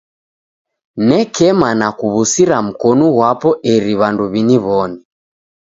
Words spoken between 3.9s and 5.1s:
w'andu w'iniw'one.